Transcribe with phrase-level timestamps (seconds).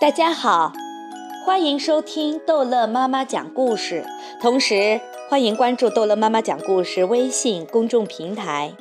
[0.00, 0.72] 大家好，
[1.44, 4.02] 欢迎收听逗乐妈妈讲故事，
[4.40, 4.98] 同时
[5.28, 8.72] 欢迎关注逗乐妈妈讲故事微信公众平台。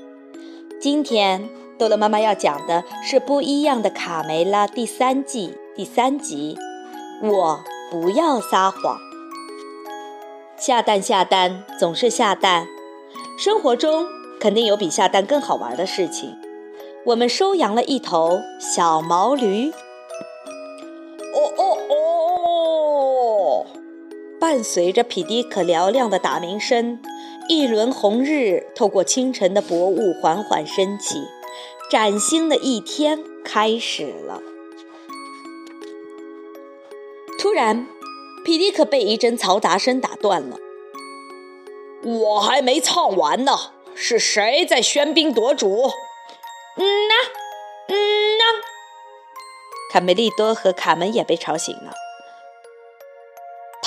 [0.80, 6.58] 今天逗乐妈妈要讲的是《不一样的卡梅拉》第三季第三集。
[7.22, 7.60] 我
[7.92, 8.98] 不要撒谎，
[10.58, 12.66] 下蛋下蛋总是下蛋，
[13.38, 14.06] 生活中
[14.40, 16.38] 肯定有比下蛋更好玩的事情。
[17.08, 19.74] 我们收养了一头小毛驴。
[24.50, 27.00] 伴随着匹迪可嘹亮的打鸣声，
[27.48, 31.22] 一轮红日透过清晨的薄雾缓缓升起，
[31.92, 34.42] 崭新的一天开始了。
[37.38, 37.86] 突然，
[38.44, 40.58] 匹迪克被一阵嘈杂声打断了。
[42.02, 43.56] 我还没唱完呢，
[43.94, 45.92] 是谁在喧宾夺主？
[46.76, 47.14] 嗯呐，
[47.90, 47.94] 嗯
[48.40, 48.44] 呐。
[49.94, 51.94] 卡梅利多和卡门也被吵醒了。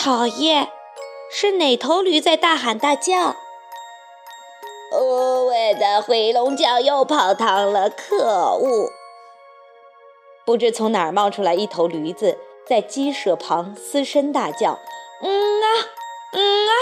[0.03, 0.69] 讨厌，
[1.31, 3.37] 是哪头驴在大喊大叫？
[4.91, 8.17] 哦我的回笼觉又泡汤了，可
[8.57, 8.91] 恶！
[10.45, 12.37] 不知从哪儿冒出来一头驴子，
[12.67, 14.81] 在鸡舍旁嘶声大叫
[15.23, 15.67] ：“嗯啊，
[16.33, 16.73] 嗯啊！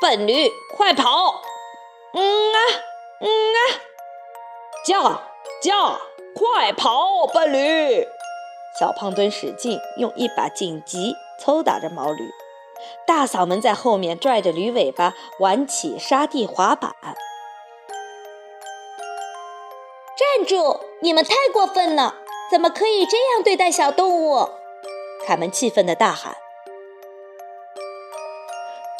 [0.00, 1.42] 笨驴，快跑！
[2.14, 2.58] 嗯啊，
[3.20, 3.58] 嗯啊！
[4.86, 5.22] 驾
[5.60, 6.00] 驾！”
[6.38, 8.06] 快跑，笨驴！
[8.78, 12.30] 小胖墩使劲用一把紧急抽打着毛驴，
[13.06, 16.94] 大嗓门在后面拽着驴尾巴玩起沙地滑板。
[20.16, 20.80] 站住！
[21.00, 22.14] 你们太过分了！
[22.50, 24.50] 怎么可以这样对待小动物？
[25.26, 26.36] 卡门气愤地大喊：“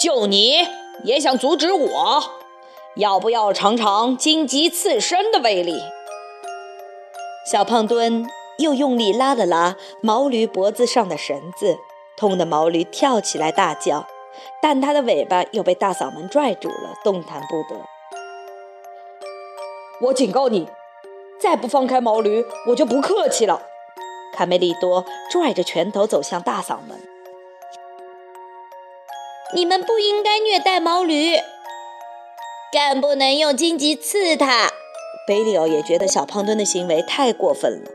[0.01, 0.67] 就你
[1.05, 2.23] 也想阻止我？
[2.97, 5.79] 要不要尝尝荆棘刺身的威力？”
[7.51, 8.27] 小胖墩
[8.61, 11.78] 又用力拉了拉毛驴脖子上的绳子，
[12.16, 14.06] 痛得毛驴跳起来大叫，
[14.62, 17.80] 但它的尾巴又被大嗓门拽住了，动弹不得。
[20.02, 20.68] 我警告你，
[21.39, 23.62] 再不放开毛驴，我就不客气了！
[24.33, 27.01] 卡梅利多拽着拳头走向大嗓门。
[29.52, 31.35] 你们不应该虐待毛驴，
[32.73, 34.70] 更不能用荆棘刺它。
[35.27, 37.90] 贝利奥也觉得小胖墩的行为太过分了。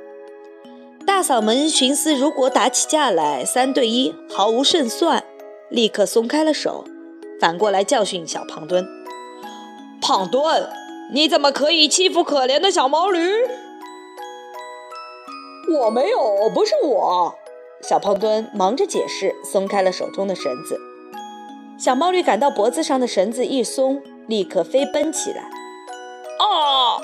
[1.15, 5.23] 大嗓门寻思，如果打起架来，三对一毫无胜算，
[5.69, 6.83] 立刻松开了手，
[7.39, 8.85] 反过来教训小胖墩
[10.03, 10.69] ：“胖墩，
[11.13, 13.17] 你怎么可以欺负可怜的小毛驴
[15.79, 17.33] ？”“我没有，不是我。”
[17.81, 20.77] 小胖墩忙着解释，松开了手中的绳子。
[21.79, 25.43] 小毛驴感到脖子上的绳子一松，立刻飞奔起来。
[26.43, 26.99] “啊！”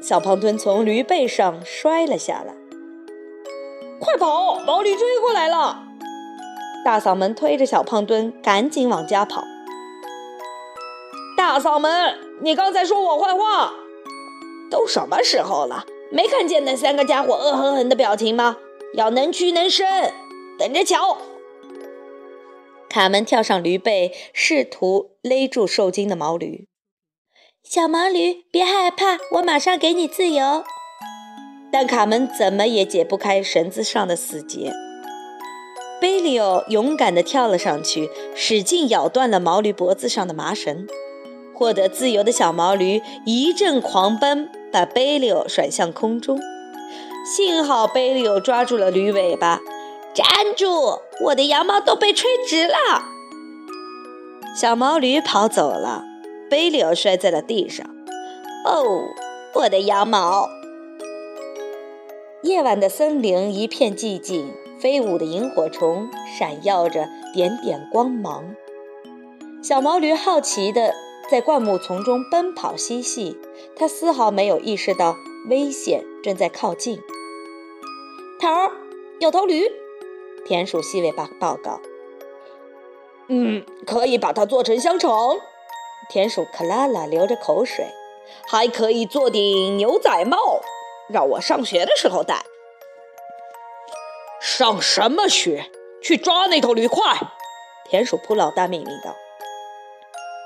[0.00, 2.54] 小胖墩从驴背上摔了下来。
[4.00, 4.58] 快跑！
[4.60, 5.84] 毛驴追过来了！
[6.82, 9.44] 大嗓门推着小胖墩赶紧往家跑。
[11.36, 13.74] 大嗓门，你刚才说我坏话？
[14.70, 18.56] 都什么时候了，没看见那三个家伙恶狠狠的表情吗？
[18.94, 19.86] 要能屈能伸，
[20.58, 21.18] 等着瞧！
[22.88, 26.66] 卡门跳上驴背，试图勒住受惊的毛驴。
[27.62, 30.64] 小毛驴，别害怕，我马上给你自由。
[31.72, 34.72] 但卡门怎么也解不开绳子上的死结。
[36.00, 40.86] 贝利奥勇敢地跳了上去，使劲咬断了毛驴脖子上的麻绳。
[41.54, 46.40] 获得自由的小毛驴一阵狂奔，把贝利奥甩向空中。
[47.24, 49.60] 幸好贝利奥抓住了驴尾巴，
[50.14, 50.26] 站
[50.56, 51.00] 住！
[51.24, 53.04] 我的羊毛都被吹直了。
[54.56, 56.04] 小毛驴跑走了。
[56.48, 57.86] 贝利奥摔在了地上。
[58.64, 59.02] 哦，
[59.54, 60.48] 我的羊毛！
[62.42, 66.08] 夜晚的森林一片寂静，飞舞的萤火虫
[66.38, 68.56] 闪耀着点点光芒。
[69.62, 70.94] 小毛驴好奇地
[71.30, 73.36] 在灌木丛中奔跑嬉戏，
[73.76, 75.16] 它丝毫没有意识到
[75.50, 76.98] 危险正在靠近。
[78.40, 78.72] 头儿，
[79.18, 79.70] 有头驴！
[80.46, 81.78] 田鼠细尾巴报告
[83.28, 85.36] ：“嗯，可以把它做成香肠。”
[86.08, 87.84] 田鼠克拉拉流着口水，
[88.48, 90.62] 还可以做顶牛仔帽，
[91.12, 92.44] 让我上学的时候带。
[94.40, 95.70] 上什么学？
[96.02, 96.88] 去抓那头驴！
[96.88, 97.18] 快！
[97.90, 99.14] 田鼠扑老大命令道：“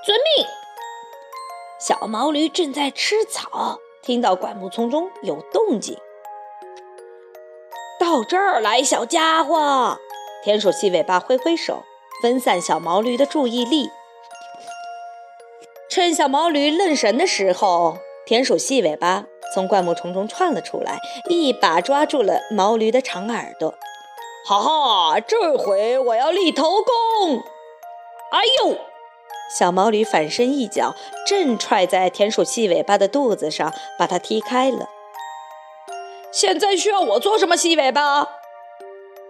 [0.05, 0.47] 遵命。”
[1.79, 5.97] 小毛驴正在吃草，听到灌木丛中有动静，
[8.01, 9.99] 到这儿来，小家伙！
[10.43, 11.85] 田鼠细尾巴挥挥手，
[12.23, 13.91] 分散小毛驴的注意力。
[15.89, 20.99] 趁小毛驴愣神的时候，田鼠细尾巴从灌木丛中窜了出来，
[21.31, 23.73] 一把抓住了毛驴的长耳朵。
[24.45, 27.39] 哈哈，这回我要立头功！
[28.33, 28.77] 哎呦！
[29.57, 34.89] 小毛驴反身一脚，正踹在田鼠细尾巴的肚子上，把它踢开了。
[36.33, 37.57] 现在需要我做什么？
[37.57, 38.29] 细尾巴？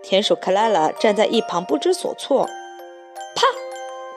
[0.02, 2.46] 田鼠克拉拉站在一旁不知所措。
[3.36, 3.46] 啪！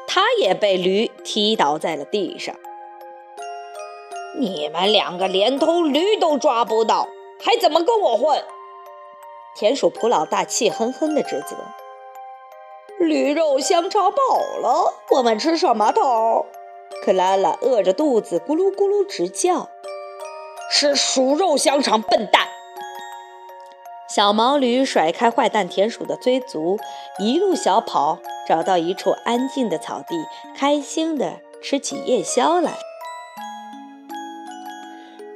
[0.07, 2.55] 它也被驴踢倒在了地上。
[4.39, 7.07] 你们两个连头驴都抓不到，
[7.43, 8.43] 还怎么跟我混？
[9.55, 11.55] 田鼠普老大气哼哼地指责。
[12.99, 14.17] 驴肉香肠饱
[14.59, 16.45] 了，我们吃什么头？
[17.03, 19.69] 克拉拉饿着肚子咕噜咕噜直叫。
[20.71, 22.47] 吃鼠肉香肠，笨蛋！
[24.09, 26.77] 小毛驴甩开坏蛋田鼠的追逐，
[27.19, 30.15] 一路小跑，找到一处安静的草地，
[30.55, 32.73] 开心地吃起夜宵来。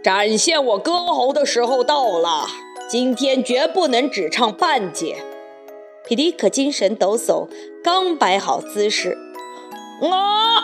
[0.03, 2.47] 展现我歌喉的时候到了，
[2.89, 5.17] 今天绝不能只唱半截。
[6.03, 7.47] 皮迪克精神抖擞，
[7.83, 9.15] 刚摆好姿势，
[10.01, 10.57] 啊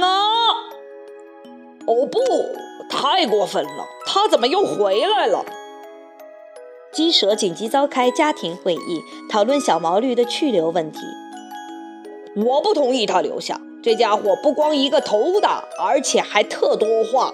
[0.00, 0.18] 啊！
[1.86, 2.18] 哦不，
[2.90, 3.86] 太过分了！
[4.04, 5.44] 他怎么又回来了？
[6.92, 9.00] 鸡舍紧急召开家庭会议，
[9.30, 10.98] 讨论小毛驴的去留问题。
[12.34, 17.32] 我不同意他留下，这家伙不光一个头大，而且还特多话。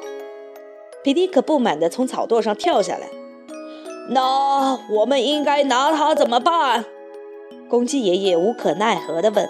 [1.09, 3.09] 皮迪克不满地从草垛上跳下来。
[4.11, 6.85] 那我们应该拿它怎么办？
[7.67, 9.49] 公鸡爷爷无可奈何地问。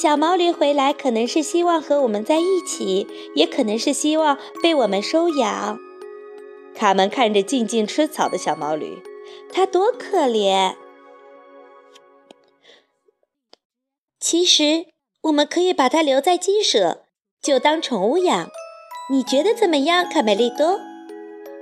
[0.00, 5.78] 小毛驴回来，可能是希望和我们在一起，也可能是希望被我们收养。
[6.74, 9.02] 卡门看着静静吃草的小毛驴，
[9.52, 10.76] 它多可怜。
[14.18, 14.86] 其实，
[15.20, 17.04] 我们可以把它留在鸡舍，
[17.42, 18.48] 就当宠物养。
[19.10, 20.78] 你觉得怎么样，卡梅利多？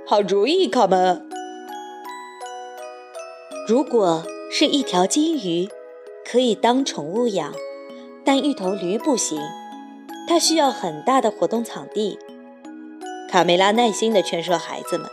[0.05, 1.25] 好主意，卡门。
[3.65, 5.69] 如果是一条金鱼，
[6.29, 7.53] 可以当宠物养，
[8.25, 9.39] 但一头驴不行，
[10.27, 12.19] 它需要很大的活动场地。
[13.31, 15.09] 卡梅拉耐心地劝说孩子们：“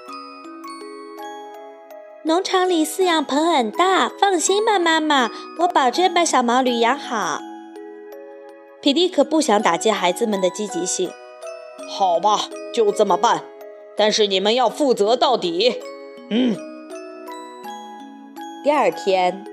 [2.27, 7.41] 农场里饲养棚很大，放心吧，妈妈，我保证把小毛驴养好。”
[8.83, 11.09] 皮迪可不想打击孩子们的积极性。
[11.91, 13.45] 好吧，就这么办。
[13.97, 15.81] 但是你们要负责到底。
[16.31, 16.57] 嗯。
[18.65, 19.45] 第二天，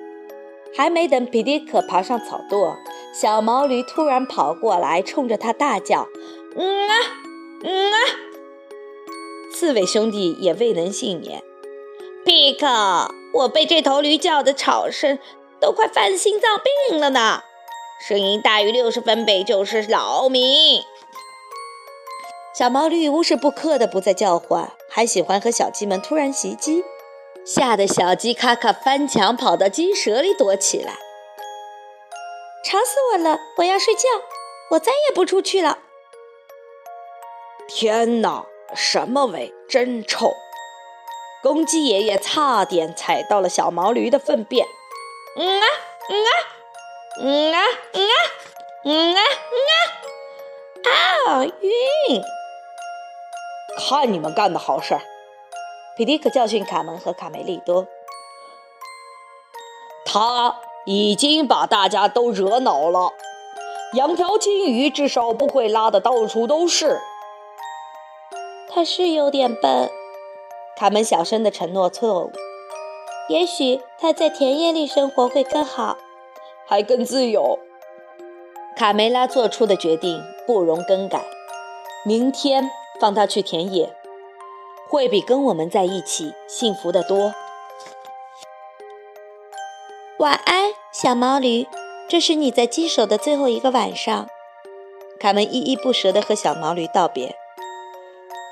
[0.76, 2.76] 还没等皮迪克爬上草垛，
[3.14, 6.08] 小毛驴突然跑过来，冲着他大叫
[6.56, 6.96] ：“嗯啊，
[7.64, 7.98] 嗯啊！”
[9.54, 11.44] 刺猬兄弟也未能幸免。
[12.26, 15.20] 皮克，我被这头驴叫的吵声
[15.60, 17.42] 都快犯心脏病了呢，
[18.08, 20.82] 声音大于六十分贝就是扰民。
[22.62, 26.84] 小毛驴无时不刻的不再叫唤，还喜欢和小鸡们突然袭击，
[27.44, 30.94] 吓得小鸡咔咔翻墙跑到鸡舍里躲起来。
[32.64, 33.40] 吵死我了！
[33.58, 34.02] 我要睡觉，
[34.70, 35.80] 我再也不出去了。
[37.68, 39.52] 天哪，什么味？
[39.68, 40.32] 真臭！
[41.42, 44.68] 公鸡爷爷差点踩到了小毛驴的粪便。
[45.36, 45.66] 嗯啊，
[46.12, 46.30] 嗯啊，
[47.24, 47.60] 嗯啊，
[47.96, 48.14] 嗯啊，
[48.84, 49.22] 嗯啊，
[49.52, 49.64] 嗯
[50.86, 52.22] 啊，啊，晕！
[53.78, 55.02] 看你们干的好事儿！
[55.98, 57.88] 皮迪克教训卡门和卡梅利多。
[60.06, 63.12] 他已经把大家都惹恼了。
[63.94, 67.02] 养条金鱼至少不会拉的到处都是。
[68.70, 69.90] 他是有点笨。
[70.78, 72.32] 卡门小声的承诺错误。
[73.30, 75.98] 也许他在田野里生活会更好，
[76.66, 77.60] 还更自由。
[78.76, 81.24] 卡梅拉做出的决定不容更改。
[82.06, 82.72] 明天。
[83.02, 83.92] 放他去田野，
[84.88, 87.34] 会比跟我们在一起幸福的多。
[90.20, 91.66] 晚安，小毛驴，
[92.08, 94.28] 这是你在鸡舍的最后一个晚上。
[95.20, 97.36] 卡门依依不舍地和小毛驴道别。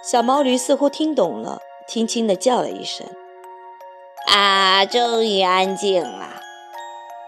[0.03, 3.05] 小毛驴似乎听懂了，轻轻地叫了一声
[4.33, 6.41] ：“啊，终于安静了。”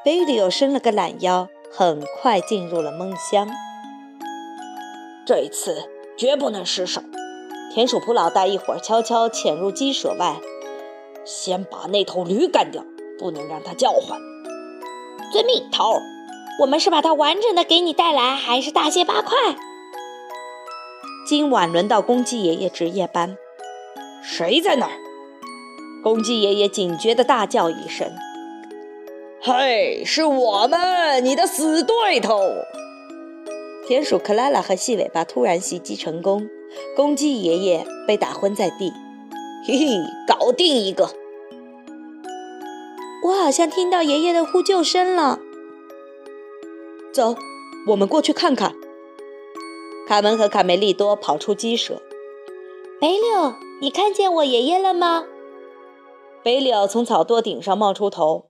[0.04, 3.48] 贝利又伸了个懒腰，很快进入了梦乡。
[5.24, 5.91] 这一次。
[6.22, 7.02] 绝不能失手！
[7.74, 10.36] 田鼠普老大一会悄悄潜入鸡舍外，
[11.26, 12.86] 先把那头驴干掉，
[13.18, 14.20] 不能让它叫唤。
[15.34, 15.96] 遵命，头。
[16.60, 19.36] 我们是把它完整的给你带来，还是大卸八块？
[21.26, 23.36] 今晚轮到公鸡爷爷值夜班。
[24.22, 24.92] 谁在那儿？
[26.04, 28.08] 公鸡爷爷警觉地大叫一声
[29.42, 32.40] ：“嘿，是我们，你的死对头！”
[33.88, 36.48] 田鼠克拉拉和细尾巴突然袭击成功，
[36.96, 38.94] 公鸡爷爷被打昏在地。
[39.68, 39.88] 嘿嘿，
[40.28, 41.10] 搞定一个！
[43.26, 45.40] 我好像听到爷爷的呼救声了。
[47.12, 47.36] 走，
[47.88, 48.74] 我们过去看看。
[50.08, 52.02] 卡门和卡梅利多跑出鸡舍。
[53.00, 55.26] 北柳，你看见我爷爷了吗？
[56.44, 58.46] 北柳从草垛顶上冒出头。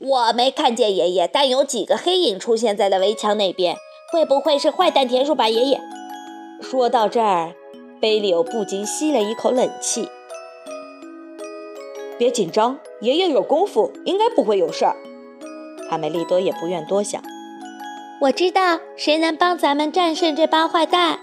[0.00, 3.76] 我没看见爷爷，但有几个黑影出现在了围墙那边。
[4.12, 5.80] 会不会是坏蛋田鼠把爷爷？
[6.60, 7.54] 说到这儿，
[8.00, 10.08] 贝柳不禁吸了一口冷气。
[12.18, 14.96] 别紧张，爷爷有功夫，应该不会有事儿。
[15.88, 17.22] 卡梅利多也不愿多想。
[18.22, 21.20] 我知道谁能帮咱们战胜这帮坏蛋。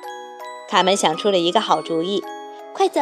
[0.70, 2.24] 卡门想出了一个好主意，
[2.74, 3.02] 快走！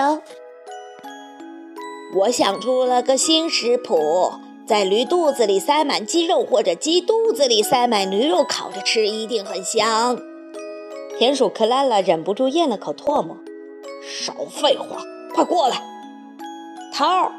[2.17, 4.33] 我想出了个新食谱。
[4.67, 10.19] 在驴肚子里塞满鸡肉，或者鸡肚子里塞满驴肉，烤着吃一定很香。
[11.19, 13.37] 田鼠克拉拉忍不住咽了口唾沫。
[14.01, 15.03] 少废话，
[15.33, 15.81] 快过来！
[16.93, 17.31] 头儿，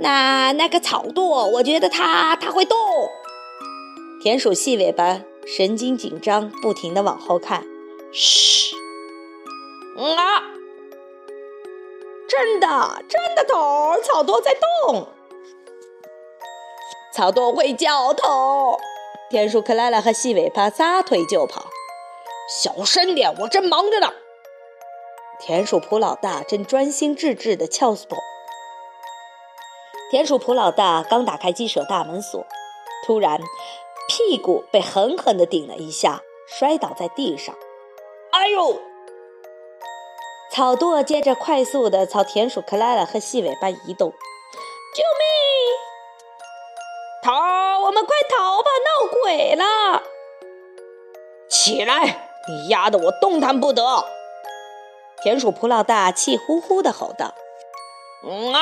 [0.00, 2.76] 那那个草垛，我觉得它它会动。
[4.20, 7.64] 田鼠细尾巴神经紧张，不停地往后看。
[8.12, 8.74] 嘘！
[9.96, 10.42] 啊！
[12.28, 12.66] 真的，
[13.08, 14.56] 真的，头儿，草垛在
[14.88, 15.06] 动。
[17.14, 18.76] 草垛会叫头，
[19.30, 21.66] 田鼠克拉拉和细尾巴撒腿就跑。
[22.48, 24.12] 小声点，我正忙着呢。
[25.38, 28.08] 田鼠普老大正专心致志地撬锁。
[30.10, 32.44] 田鼠普老大刚打开鸡舍大门锁，
[33.06, 33.40] 突然
[34.08, 37.54] 屁股被狠狠地顶了一下，摔倒在地上。
[38.32, 38.80] 哎呦！
[40.50, 44.10] 草垛接着快速地朝田鼠克拉拉和细尾巴移动。
[44.10, 45.53] 救命！
[47.24, 48.70] 头，我们快逃吧！
[48.84, 50.02] 闹鬼了！
[51.48, 52.28] 起来！
[52.46, 54.04] 你压得我动弹不得！
[55.22, 57.32] 田鼠普老大气呼呼地吼道
[58.28, 58.60] ：“嗯啊！”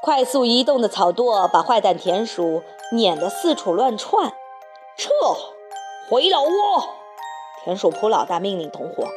[0.00, 4.32] 快速移动的草垛把坏蛋田鼠撵得四处乱窜。
[4.96, 5.10] 撤！
[6.08, 6.94] 回老窝！
[7.64, 9.08] 田鼠普老大命令同伙：“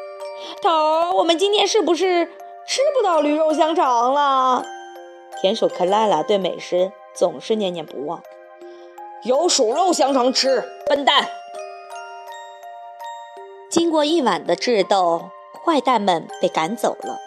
[0.64, 2.26] 头，我们今天是不是
[2.66, 4.66] 吃不到驴肉香肠了？”
[5.40, 6.92] 田鼠克拉拉对美食。
[7.14, 8.24] 总是念念不忘，
[9.24, 11.30] 有鼠肉香肠吃，笨蛋！
[13.70, 15.30] 经过一晚的智斗，
[15.64, 17.20] 坏蛋们被赶走了，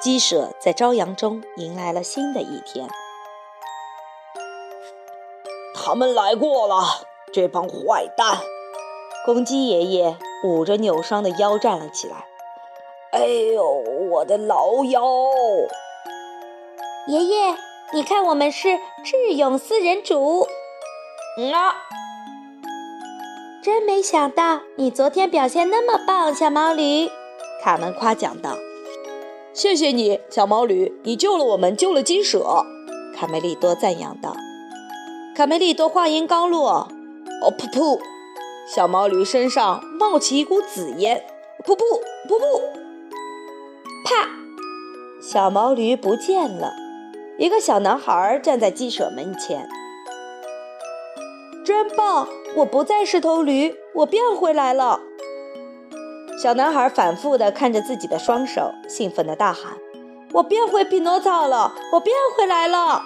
[0.00, 2.88] 鸡舍在朝阳中迎来了新的一天。
[5.74, 6.84] 他们来过了，
[7.32, 8.38] 这帮坏蛋！
[9.24, 12.26] 公鸡爷爷捂着扭伤的腰站了起来。
[13.12, 13.64] 哎呦，
[14.10, 15.02] 我的老腰！
[17.08, 17.56] 爷爷。
[17.94, 20.46] 你看，我们是智勇四人组。
[21.36, 21.74] 嗯啊，
[23.62, 27.10] 真没想到你昨天表现那么棒，小毛驴。
[27.62, 28.56] 卡门夸奖道
[29.52, 32.64] ：“谢谢你，小毛驴，你救了我们，救了金舍。”
[33.14, 34.34] 卡梅利多赞扬道。
[35.36, 36.88] 卡梅利多话音刚落，
[37.42, 38.00] 哦噗噗，
[38.74, 41.22] 小毛驴身上冒起一股紫烟，
[41.62, 41.82] 噗噗
[42.26, 42.60] 噗噗，
[44.02, 44.30] 啪，
[45.20, 46.72] 小毛驴不见了。
[47.38, 49.68] 一个小男孩站在鸡舍门前，
[51.64, 52.28] 真棒！
[52.56, 55.00] 我不再是头驴，我变回来了。
[56.40, 59.72] 小男孩反复地看着自己的双手，兴奋地大喊
[60.34, 61.74] ：“我变回匹诺曹了！
[61.94, 63.02] 我变回来了！”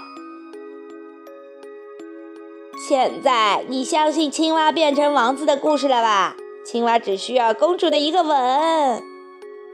[2.88, 6.37] 现在你相信青蛙变成王子的故事了吧？
[6.64, 9.02] 青蛙只需要公主的一个吻。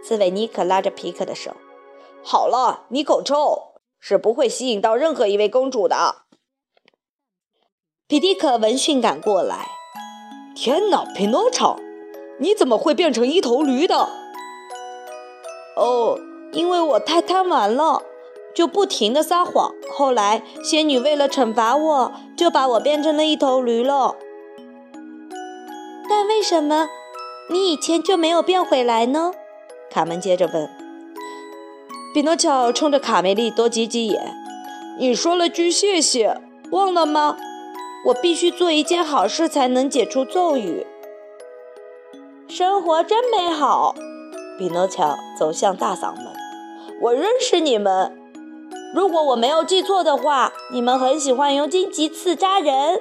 [0.05, 1.53] 刺猬尼克拉着皮克的手
[2.23, 3.72] ：“好了，你口臭。”
[4.05, 6.25] 是不会吸引到任何一位公主的。
[8.09, 9.69] 皮迪克闻讯赶过来。
[10.57, 11.79] 天哪，匹诺曹，
[12.39, 14.09] 你怎么会变成一头驴的？
[15.77, 16.19] 哦，
[16.53, 18.03] 因为我太贪玩了，
[18.53, 19.73] 就不停的撒谎。
[19.95, 24.17] 后来仙女为了惩罚我，就把我变成了一头驴了。
[26.11, 26.89] 但为什么
[27.49, 29.33] 你以前就没有变回来呢？
[29.89, 30.82] 卡门接着问。
[32.13, 34.35] 匹诺乔冲着卡梅利多挤挤眼
[35.01, 36.39] ：“你说了句谢谢，
[36.71, 37.39] 忘了吗？
[38.07, 40.87] 我必须做一件好事才能解除咒语。
[42.49, 43.95] 生活真美好。”
[44.59, 46.27] 匹诺乔走向大嗓门
[47.01, 48.19] ：“我认识你们。
[48.95, 53.01] 如果我没有记错的话，你们很喜欢用荆棘刺扎人。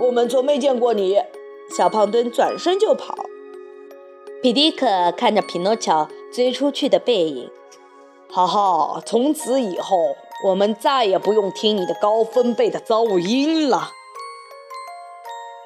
[0.00, 1.18] 我们从没见过你。”
[1.74, 3.16] 小胖墩转身就跑。
[4.42, 7.48] 皮迪克看着匹诺乔追出去的背影。
[8.32, 13.90] 哈哈，从此以后，我们再也不用听你的高分贝的噪音了。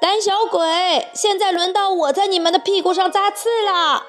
[0.00, 4.06] 胆小鬼，现在轮到我在你们的屁股上扎刺了！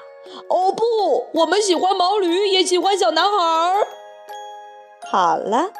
[0.48, 3.86] 哦不，我们喜欢毛驴，也喜欢小男孩。
[5.10, 5.70] 好了，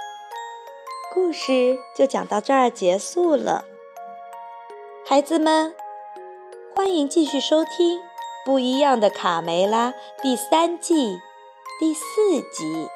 [1.15, 3.65] 故事就讲到这儿结束了。
[5.05, 5.75] 孩子们，
[6.75, 7.99] 欢迎继续收听
[8.45, 9.91] 《不一样的卡梅拉》
[10.23, 11.21] 第三季
[11.79, 12.96] 第四集。